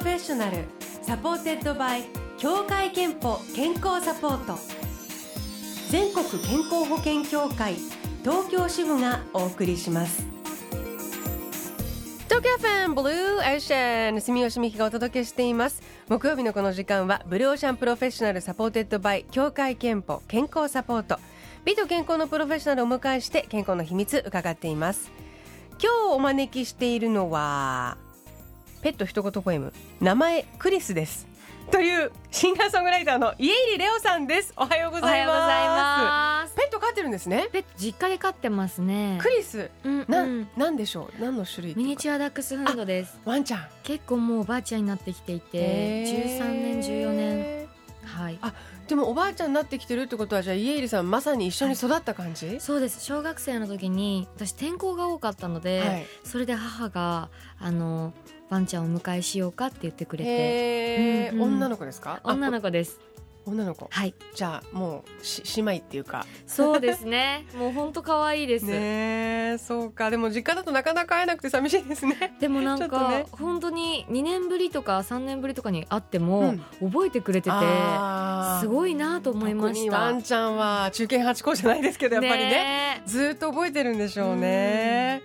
[0.00, 0.64] ロフェッショナル
[1.02, 2.04] supported by
[2.38, 4.58] 協会けんぽ健康サポート。
[5.90, 7.74] 全国健康保険協会
[8.22, 10.24] 東京支部がお送りします。
[12.28, 15.82] 東京 FM ブルーオーシャン住吉美紀がお届けしています。
[16.08, 21.18] 木曜日のこの時間はブルーオーシャンプロフェッショナル supported by 協会けんぽ健康サポート。
[21.66, 25.12] 美と健康のプロフェッショナルをお迎えして健康の秘密伺っています。
[25.78, 27.98] 今日お招きしているのは
[28.82, 29.72] ペット一言ポエム。
[30.00, 31.28] 名前クリスです。
[31.70, 34.52] というシンガーソングライターの家入レオさんです。
[34.56, 36.54] おはようございます。
[36.56, 37.48] ペット飼ってるんですね。
[37.52, 39.18] ペット実家で飼ってますね。
[39.20, 40.48] クリス、うんな、うん。
[40.56, 41.22] なんでしょう？
[41.22, 43.20] 何の種類ミニチュアダックスフンドです。
[43.24, 43.66] ワンちゃん。
[43.84, 47.59] 結構もうおばあちゃんになってきていて13年14年
[48.20, 48.38] はい。
[48.42, 48.52] あ
[48.88, 53.04] でもおばあちゃんになってきてるってことはじゃあ家入さんまさに一緒に育った感じ、そうです。
[53.04, 56.06] 小学生の時に私転校が多かったので、はい。
[56.24, 58.12] それで母があの
[58.48, 61.30] ワンちゃんをお迎えしようかって言ってくれて。
[61.32, 61.54] うんうん。
[61.54, 62.20] 女の子ですか？
[62.22, 62.98] あ女の子です
[63.50, 63.88] 女の子。
[63.90, 64.14] はい。
[64.34, 66.26] じゃあもうし姉妹っていうか。
[66.46, 67.46] そうですね。
[67.58, 68.72] もう本当可愛いです、ね
[69.54, 70.10] えそうか。
[70.10, 72.36] でも実家だとなかなか会えなくて寂しいですね。
[72.40, 73.26] でもなんか、ね。
[73.32, 77.56] 本当に2年ぶりとか3年ぶりとかに会っても、覚えてくれてて
[78.60, 79.98] すごいなと思いました。
[79.98, 82.50] ワンちゃんは中堅八校じゃないですけどやっぱりね。
[82.50, 85.22] ねずーっと覚えてるんでしょうね。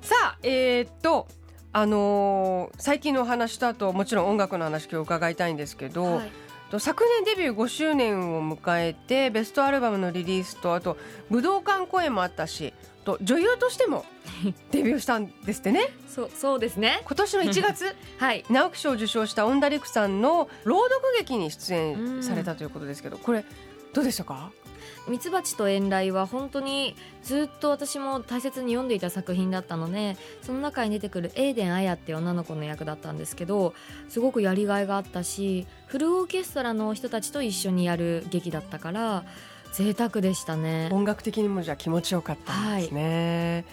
[0.00, 1.26] さあえーっと
[1.72, 6.28] あのー最近のお話とあともちろん音楽の話今日伺いたいんですけど、はい。
[6.28, 6.47] と
[6.78, 10.98] 昨年デビュー5周年を迎えてベストアルバムのリリースとあと
[11.30, 14.04] 武道館公演もあったしと女優としても
[14.70, 15.88] デビューしたんですってね。
[16.08, 17.00] そうそうですね。
[17.06, 18.44] 今年の1月 はい。
[18.50, 23.46] 直木賞を受賞した恩田陸さんの朗読劇に出演されたということですけど、これ
[23.94, 24.50] どうでしたか？
[25.08, 33.74] ミツバチと遠雷は本当にずっと私も大切に読んでいた作品だったのでその中に出てくるエーデン・アヤっていう女の子の役だったんですけど
[34.08, 39.24] すごくやりがいがあったしフルオーケストラの人たちと一緒にやる劇だったから
[39.72, 40.88] 贅沢でしたね。
[40.92, 43.66] 音楽的にもじゃあ気持ちよかったんですね、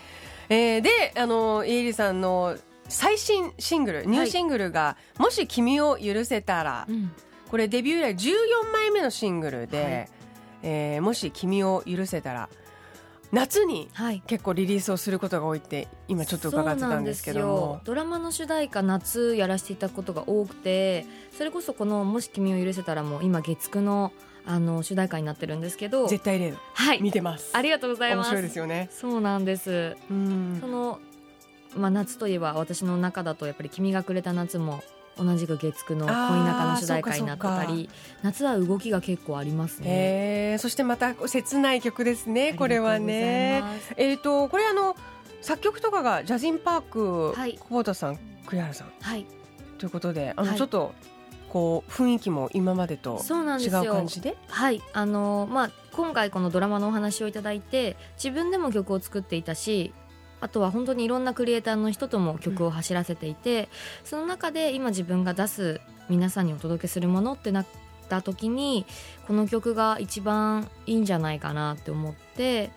[0.50, 2.56] えーであのイエリさんの
[2.88, 7.12] 最新シングルニューシングルが「もし君を許せたら」うん。
[7.50, 10.10] これデビュー以来14枚目のシングルで、はい
[10.66, 12.50] えーもし君を許せたら
[13.32, 14.22] 夏にはい。
[14.28, 21.06] 結構リリースをすることが多いって今ちょっと伺ってたんですけどドラマの主題歌夏やらせていたことが多くて
[21.38, 24.12] それこそこの「もし君を許せたら」も今月9の
[24.48, 26.08] あの主題歌になってるんですけど。
[26.08, 26.58] 絶対例の。
[26.76, 27.02] はい。
[27.02, 27.50] 見てます。
[27.58, 28.28] ありがとうござい面ます。
[28.30, 28.90] 白いですよね。
[28.92, 29.98] そうなんです。
[30.12, 30.58] うん。
[30.62, 31.00] その、
[31.76, 34.84] まあ、夏といえば私の中だとやっぱり「君がくれた夏」も
[35.18, 37.90] 同じく月9の恋仲の主題歌になってたり
[38.22, 39.86] 夏は動きが結構ありますね。
[39.88, 43.64] へーそしてまた切ない曲ですねこれはね。
[43.98, 44.96] えっ、とこれあの
[45.42, 47.54] 作曲とかがジャズインパーク、はい。
[47.54, 48.92] 久保田さん栗原さん。
[49.02, 49.26] はい、
[49.78, 50.58] ということであの、はい。
[50.58, 50.94] ちょっと
[51.50, 53.94] こう雰囲気も今までとそうなん違うですよ。
[53.94, 54.36] 感じで？
[54.48, 54.82] はい。
[54.94, 59.94] あのまあ今回このドラマのお話をいただいて自分でも曲を作っていたし
[60.46, 63.68] あとは本当にいろんなクリエイターの人とも曲を走らせていて、
[64.04, 67.66] その中で今自分が出す皆さんにお届けするものってなっ
[68.10, 68.86] た時に
[69.26, 72.70] この曲が一番いいんじゃないかなって思って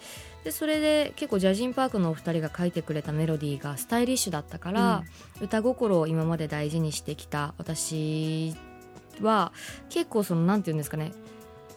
[0.45, 5.05] でそれで結構ジャジンパークのお二人が書いてくれたメロディーがスタイリッシュだったから、
[5.43, 8.55] 歌心を今まで大事にしてきた私
[9.21, 9.53] は
[9.91, 11.13] 結構そのなんて言うんですかね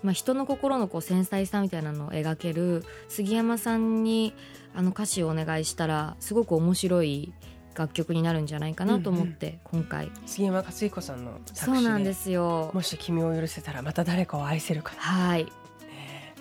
[0.04, 4.34] まあ、人の心のこう繊細さみたいなのを描ける杉山さんに
[4.76, 7.34] あの歌詞をお願いしたらすごく面白い
[7.76, 12.72] 楽曲になるんじゃないかなと思って今回、杉山克彦さんの作詞でそうなんですよ。
[12.74, 15.46] もし君を許せたらまた誰かを愛せるかな、はい。
[15.46, 15.52] ね。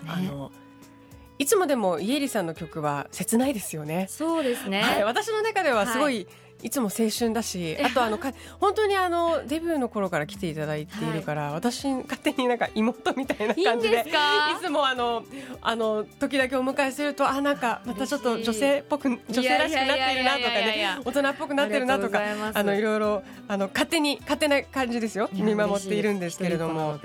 [0.06, 0.50] あの
[1.40, 4.06] いつもでもイエリさんの曲は切ないですよね。
[4.10, 6.26] そうですね、はい、私の中ではすごい、
[6.62, 11.12] い、つも青春だしあとあのか本当にあのデビューの頃から来ていただいてい。
[11.14, 14.18] るから、私勝手になんか妹みたいないいん感じでですか？
[14.60, 15.24] いつもあの
[15.62, 22.20] あの時だけお迎えするとあなんかまたちょっと女性っぽく女性らしくなっているなとかね大人っぽくなってるなとか
[22.52, 25.30] あのいろいろあの勝手に勝手な感じですよ。
[25.32, 27.00] 見守っているんですけれども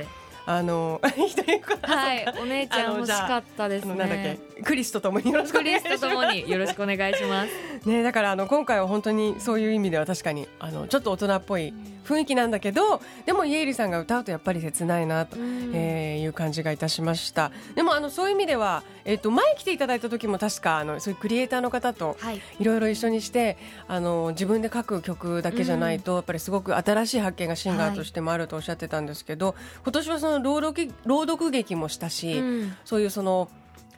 [0.45, 5.97] あの一 人はいお姉ちゃん欲しかったですあのなんだっねけクリスとともによろしくお願いします。
[5.97, 7.51] スとによろしくお願いします。
[7.87, 11.73] ね、だからあの今回は本当にそういう意味では確かにあのちょっと大人っぽい
[12.05, 15.71] 雰囲気なんだけどでもイエイリさんが歌うとやっぱり切ないなと、うん。
[15.73, 17.51] えーいう感じがいたしました。
[17.75, 22.41] でもあのそういう意味では、えっと前来ていただいた時も確かあのそういうクリエイターの方とはい。
[22.59, 23.57] いろいろ一緒にして
[23.87, 32.75] あの自分で書く曲だけじゃないと、やっぱりすごく新しい発見がシンガーとしてもあるとおっしゃってたんですけど、今年はその朗読朗読劇もしたし、うん。
[32.85, 33.49] そういうその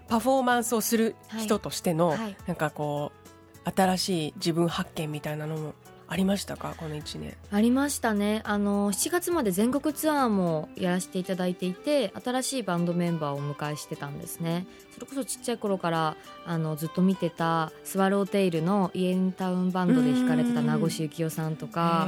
[0.07, 2.17] パフォーマンスをする人としての、はい。
[2.17, 2.37] はい。
[2.47, 3.11] なんかこ
[3.65, 5.73] う新しい自分発見みたいなのも
[6.09, 6.73] ありましたか？
[6.77, 7.35] この1年。
[7.51, 8.41] ありましたね。
[8.45, 14.65] あの7月まで全国ツアーもやらせていただいていて新しいバンドメンバーをお迎えしてたんですね。
[14.93, 22.07] それこそちっちゃい頃からあのずっと見てたスワローテイルのイエンタウンバンドで弾かれてた名越幸雄さんとか。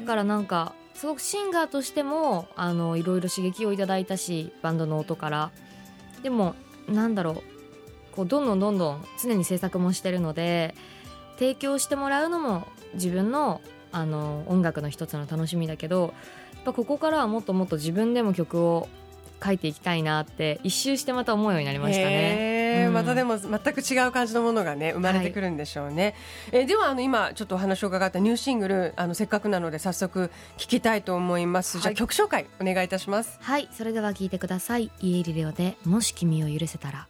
[0.00, 5.50] だからなんかすごくシンガーとしてもあのいろいろ刺激をいただいたしバンドの音から。
[6.24, 6.56] でも
[6.88, 7.42] なんだろう。
[8.16, 10.74] こうどんどんどんどん常に制作もしてるので
[11.38, 13.60] 提供してもらうのも自分の
[13.92, 16.12] あの音楽の一つの楽しみだけど
[16.54, 18.88] やっぱここからはもっともっと自分でも曲を
[19.42, 22.57] 書いていきたいなって一周してまた思うようになりましたね。
[22.86, 26.14] うん、またでも全く違う感じのものがね生まれてくるんでしょうね。
[26.52, 31.78] はい、えではあの今ちょっとお話を伺ったニューシングルあのせっかくなので早速聞きたいと思います。
[31.78, 33.38] はい、じゃあ曲紹介お願いいたします。
[33.40, 34.90] はいそれでは聞いてください。
[35.00, 37.08] イエリレオでもし君を許せたら。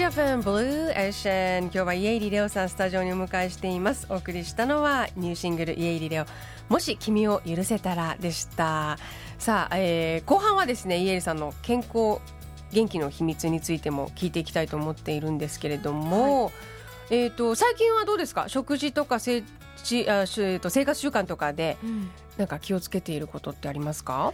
[0.00, 4.06] 東京 FM Blue Ocean 今日はイエイリレオさんスタジオにお迎えしています。
[4.08, 6.24] お送りしたのはニューシングルイエイリレオ。
[6.70, 8.96] もし君を許せたらでした。
[9.38, 12.18] さあ、えー、後半はですねイエイリさんの健康
[12.72, 16.50] 元気の秘密についても聞いていきたいと思っているんですけれども、は
[17.10, 18.48] い、えっ、と最近はどうですか？
[18.48, 19.42] 食事とか生
[19.84, 24.32] ちあ、えー、と生活習慣とかで、うん、なんか気をつけていることってありますか？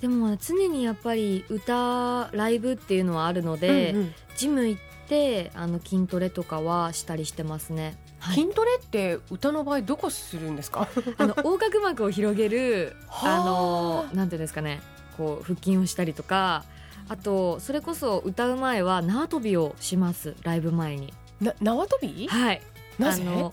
[0.00, 7.96] でも常にやっぱり歌ライブっていうのはあるので、うんうん、ジム行ってあの筋トレとかはしたりしてますね。
[8.20, 10.88] はい、筋トレって歌の場合どこするんですか？
[11.18, 13.42] あの横隔膜を広げるあ。
[13.44, 14.80] のなんていうんですかね。
[15.16, 16.64] こう腹筋をしたりとか
[17.08, 20.36] あとそれこそ歌う前は縄跳びをします。
[20.44, 21.12] ライブ前に。
[21.40, 22.28] な縄跳び？
[22.28, 22.62] はい。
[22.98, 23.22] なぜ？
[23.26, 23.52] あの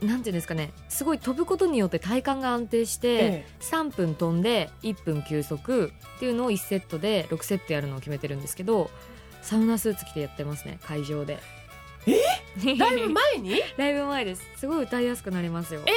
[0.00, 0.70] なんていうんですかね。
[0.88, 8.90] すごい飛ぶことによって体幹が安定して、ええ、3分飛んで1分休息っていうのを1セットで6セットやるのを決めてるんですけど
[9.42, 11.38] サウナスーツ着てやってますね会場で。
[12.06, 12.14] え？
[12.76, 13.60] ライブ前に？
[13.76, 14.42] ライブ前です。
[14.56, 15.80] すごい歌いやすくなりますよ。
[15.86, 15.90] え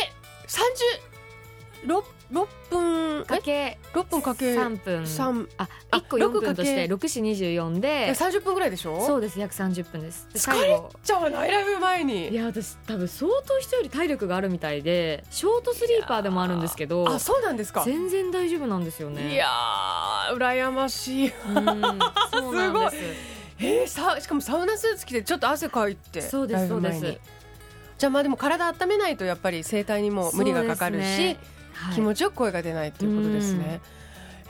[0.48, 1.88] 三十？
[1.88, 3.25] 六六分？
[3.25, 3.78] かけ。
[3.94, 4.56] 六分かけ。
[4.56, 5.06] 三分。
[5.06, 5.48] 三。
[5.57, 8.16] あ一個四分として六四二十四で。
[8.16, 9.06] 三十分ぐらいでしょ？
[9.06, 10.28] そうです約三十分です。
[10.34, 12.30] 疲れちゃわないライブ前に。
[12.30, 17.84] いや私多分相当人より体力があるみたいでショートスリーパーでもあるんですけどあそうなんですか。
[17.86, 19.34] 全然大丈夫なんですよね。
[19.34, 21.34] いやー羨ましい。
[21.44, 23.04] そうなんです
[23.59, 26.21] えー、さしかもサウナスーツ着てちょっと汗かいて。
[26.21, 27.17] そうですそうです。
[27.97, 31.38] じゃあまあでも体温めないとやっぱり声帯にも無理がかかるし、ね。
[31.73, 33.81] はい、気持ちよく声が出ないっていうことですね。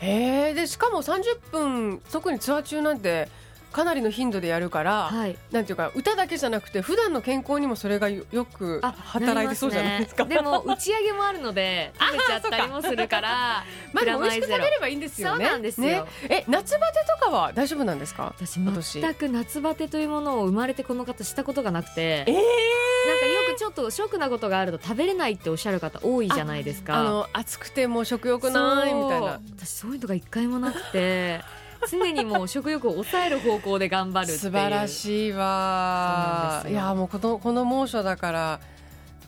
[0.00, 3.28] えー、でしかも30分特にツアー中なんて
[3.74, 13.20] かなりの頻度でやるから、はい、なんていうか歌だけじゃなくて普段の健康にもそれがよく働いてそうじゃないですか、ね、でも打ち上げもあるので食べちゃったりもするか。
[13.20, 15.44] らまあ美味しく食べればいいんですよね。
[15.44, 18.32] そうなんですよ、ね、え夏バテとかは大丈夫なんですか？
[18.38, 26.94] 私全く夏バテというものを生まれてこの方したことがなくてえー、なんかよくちょっとショックなことがあると食べれないっておっしゃる方多いじゃないですか。
[26.94, 29.40] あの暑くてもう食欲ないみたいな。
[29.56, 31.40] 私そういうのが一回もなくて
[31.90, 36.64] 常にもう食欲を抑える方向で頑張る素晴らしいわ。
[36.68, 38.60] いやもうこのこの猛暑だから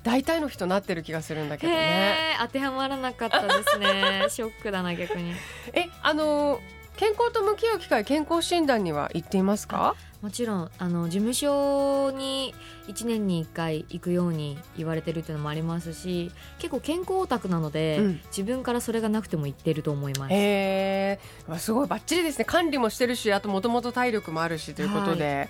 [0.02, 2.36] 大体の人なってる気がするんだけどね。
[2.40, 4.26] 当てはまらなかったですね。
[4.30, 5.34] ショックだな逆に。
[5.72, 6.60] えあの
[6.96, 9.94] 健康と向き合う機会健康診断には行っていますか？
[10.22, 12.54] もちろんあの事務所に
[12.88, 20.32] 1年に1回行くように言われてるっていうのもありますし結構健康オタクなので、うん、自分からそれがなくても行ってると思います。
[20.32, 22.44] へえすごいばっちりですね。
[22.44, 25.48] 管理もしてるしあともともと体力もあるしということで、はい、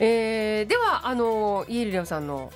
[0.00, 2.52] えー、ではあのイエリレオさんの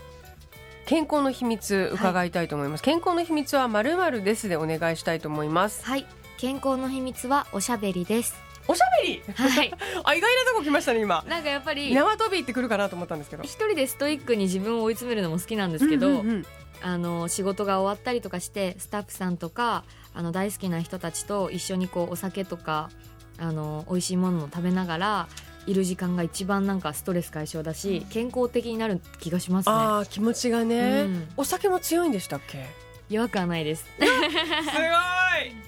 [0.86, 5.84] 健康の秘密伺いたいと思います、はい、健康の秘密はまるまるですでお願いしたいと思います。
[5.84, 6.06] はい
[6.38, 8.36] 健康の秘密はおしゃべりです。
[8.68, 9.72] おしゃべり、はい、
[10.04, 11.24] あ意外なとこ来ましたね今。
[11.28, 13.42] なんかやっぱり縄跳びってくるかなと思ったんですけど。
[13.42, 16.46] 一人でストイックに自分を追い詰めるのも好きなんですけど、うんうんうん、
[16.80, 22.90] あの仕事が終わったりとかしてスタッフさんとかあの大好きな人たちと一緒にこうお酒とか
[23.38, 25.28] あの美味しいものを食べながら
[25.66, 29.74] いる時間が一番なんかストレス解消だし、健康的になる気がしますね。
[29.74, 32.87] あ気持ちがね、うん、お酒も強いんでしたっけ？
[33.08, 33.84] 弱くはないです。
[33.84, 34.08] すごい。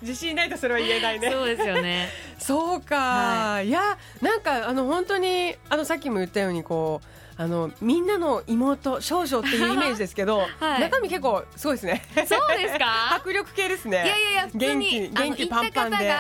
[0.03, 1.31] 自信ないとそれは言えないね。
[1.31, 2.09] そうですよね。
[2.39, 10.81] そうか、はい、いやなんかあの本当にあのさっきも言ったようにこうあのみんなの妹少女っていうイメージですけど、 はい。
[10.83, 12.03] 中身結構すごいですね。
[12.15, 12.27] そう
[12.59, 13.15] ですか？
[13.17, 14.05] 迫力系ですね。
[14.05, 16.13] いやいやいや普通元気元気パンパンで。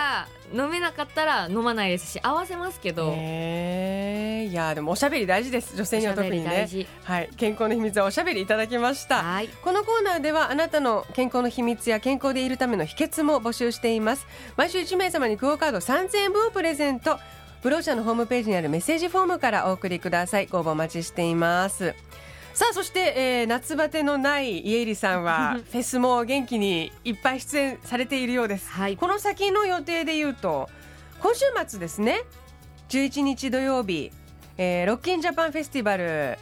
[0.53, 4.51] 飲めなかったら飲まないですし合わせますけど、えー。
[4.51, 5.77] いやでもおしゃべり大事です。
[5.77, 6.67] 女性には特にね。
[7.05, 7.29] はい。
[7.37, 9.23] 健康の秘密はおしゃべりいただきました。
[9.23, 9.49] はい。
[9.63, 14.27] このコーナーではあなたの健康の秘密や健康でいるための秘訣も募集しています。
[14.57, 17.21] 毎週1名様にクオカード3000円分をプレゼント
[17.63, 20.47] ブローシャのホームページにあるメッセージフォームからお送りください。
[20.47, 21.95] ご応募お待ちしています。
[22.55, 28.97] さあそして、えー夏バテのない家入さんは フェスも元気にいっぱい出演されているようです、はい。
[28.97, 30.69] この先の予定で言うと
[31.21, 32.23] 今週末ですね。
[32.89, 34.11] 11日土曜日、
[34.57, 36.39] えーロッキンジャパンフェスティバル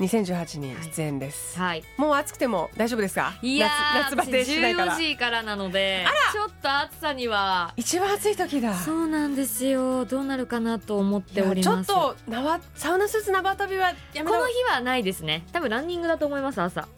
[0.00, 1.84] 2018に出演です、はい。
[1.96, 3.34] もう暑くても大丈夫ですか？
[3.42, 4.94] いやー夏夏バテしないから。
[4.94, 7.74] 私14時からなのでちょっと暑さには。
[7.76, 8.74] 一番暑い時だ。
[8.74, 10.06] そうなんですよ。
[10.06, 11.86] どうなるかなと思っております。
[11.86, 15.44] ちょっと縄サウナスーツ縄跳びはやめこたの日はないですね。
[15.52, 16.88] 多分ランニングだと思います朝。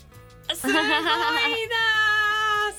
[0.55, 0.81] すごいな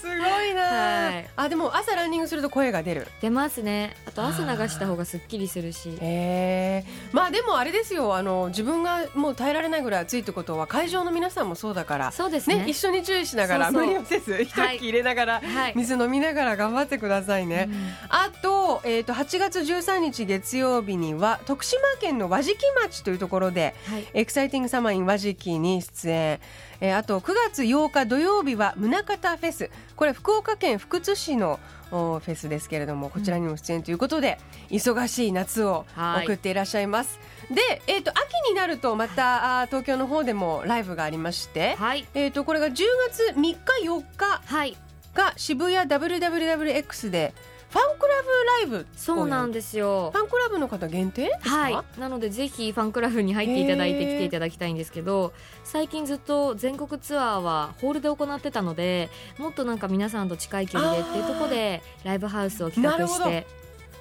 [0.04, 1.30] すごいな、はい。
[1.38, 3.08] あでも朝ランニングすると声が出る。
[3.22, 3.96] 出ますね。
[4.06, 5.98] あと汗流した方がすっきりするし。
[6.02, 8.14] へえまあでもあれですよ。
[8.14, 12.12] あの自分がもう耐えられないぐらい暑いってことは会場の皆さんもそうだから。
[12.12, 12.58] そうですね。
[12.58, 15.74] ね一緒に注意しながら無理をせず一息入れながら、はい。
[15.78, 17.76] 水飲みながら頑張ってくださいね、うん。
[18.10, 24.08] あと,、えー、と8月13日月曜日には徳島県の和敷町というところではい。
[24.14, 26.40] エクサイティングサマーイン和敷に出演、
[26.82, 31.60] えーあと9月8日土曜日は宗像フェスこれ福岡県福津市の
[31.92, 36.26] おフェスですけれどもこちらにも出演ということで、忙しい夏をはい。
[36.26, 37.20] 送っていらっしゃいます、
[37.52, 42.08] で、えー、と秋になるとまた、あー東京の方でもライブがありまして、はい。
[42.16, 42.72] えー、とこれが10
[43.10, 44.76] 月3日4日はい。
[45.14, 50.12] が渋谷 WWWX でファンクラブライブそうなんでですよ。
[50.14, 52.00] ファンクラブの方限定ですか、はい。
[52.00, 63.48] なのでぜひファンクラブに入っていただいて来ていただきたいんですけど最近ずっと全国ツアーはホールで行ってたのでもっとなんか皆さんと近い距離でっていうところでライブハウスを企画して。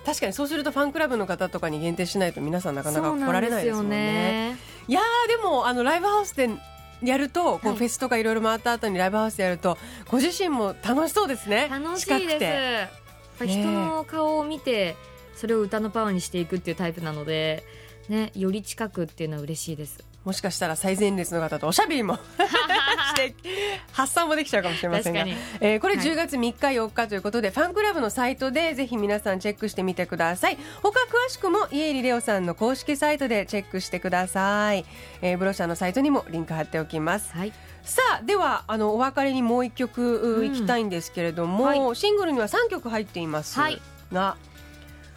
[0.04, 3.96] 確かにそうするとファンクラブの方とかに限定しないと皆さんなかなか来られないですもんね。
[4.50, 4.56] ね
[4.88, 6.50] いやーでもあのライブハウスで
[7.04, 7.76] やるとこうはい。
[7.76, 9.78] フェスとかいろいろ回った後にライブハウスでやると
[10.10, 11.68] ご自身も楽しそうですね。
[11.70, 12.06] 楽しいです。
[12.06, 12.44] 近くて。
[12.44, 13.01] やっ
[13.46, 14.96] ぱり人の顔を見て
[15.36, 17.64] それを歌のパワーにしていくっていうタイプなので
[18.08, 20.04] ねより近くっていうのは嬉しいです。
[20.24, 22.14] もしかしたら最前列の方とおしゃべりも
[23.12, 23.34] して
[23.90, 25.26] 発散もできちゃうかもしれませんが。
[25.60, 26.06] えーこれはい。
[26.06, 30.58] 10月3日4日ということで、ファンクラブのサイトでぜひ皆さんチェックしてみてください。
[30.80, 34.84] 他詳しくも家入レオさんの公式サイトでチェックしてください、
[35.22, 37.32] えーブロシャーのサイトにもリンク貼っておきます。
[37.32, 37.52] はい
[37.84, 40.46] さあではあのお別れにもう一曲ううん。
[40.46, 43.56] いきたいんですけれども、はシングルには3曲入っています。
[43.56, 43.80] が、はい。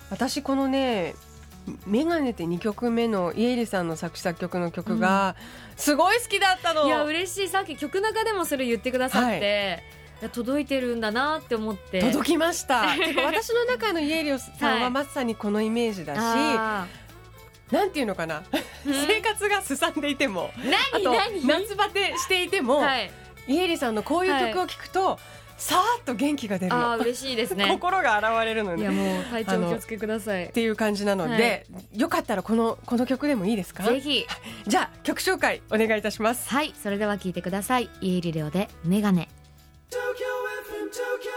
[0.09, 1.15] 私このね
[1.85, 5.35] 「メガネ」って2曲目の家入さんの作詞作曲の曲が
[5.75, 6.85] すごい好きだったの。
[6.85, 7.47] いや嬉しい。
[7.47, 9.83] さっき曲中でもそれ言ってくださって、
[10.21, 10.23] い。
[10.23, 11.99] や届いてるんだなって思って。
[11.99, 12.85] 届きました。
[13.25, 14.89] 私の中の家入さんははい。
[14.89, 16.87] まさにこのイメージだし、あ
[17.71, 18.43] なんていうのかな？
[18.85, 21.13] 生活がすさんでいてもーあと
[21.47, 23.09] 夏バテしていても、はい。
[23.47, 25.19] 家入さんのこういう曲を聴くと、
[25.57, 27.67] さーっと元気が出るの、嬉しいですね。
[27.71, 28.81] 心が現れるのね。
[28.81, 30.45] いやもう体調お気をつけください。
[30.45, 33.83] っていう感じなので、よかったらこのこの曲でもいいですか？
[33.83, 34.25] ぜひ。
[34.67, 36.49] じゃあ曲紹介お願いいたします。
[36.49, 37.89] はいそれでは聞いてください。
[38.01, 39.27] 家入レオでメガネ。
[39.91, 41.34] Tokyo FM, Tokyo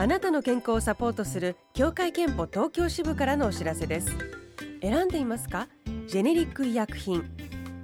[0.00, 4.16] あなたの健康をサポートする協会憲法東京支部からのお知らせです。
[4.80, 5.66] 選んでいますか？
[6.06, 7.28] ジェネリック医薬品。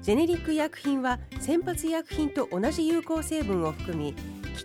[0.01, 4.19] ジェネリック医薬品は先発医薬品と同じ有効成分を含み効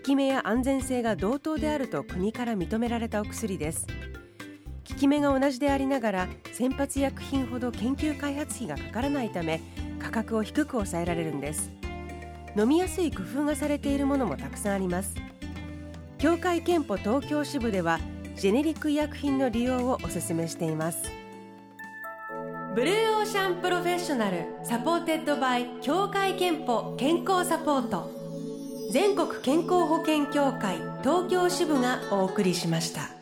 [0.04, 3.88] き目や安全性が同等であると国から認められたお薬です。
[4.88, 9.60] 効き目が同じでありながら先発医薬品ほど研究開発費がかからないため
[9.98, 11.72] 価格を低く抑えられるんです。
[12.56, 15.16] 飲みやすい工夫がされているものもたくさんあります。
[16.20, 17.98] 協会けんぽ東京支部では
[18.36, 21.10] ジェネリック医薬品の利用をお勧めしています。
[22.76, 28.12] Blue Ocean Professional supported by 協会けんぽ健康サポート。
[28.92, 33.19] 全国健康保険協会東京支部がお送りしました。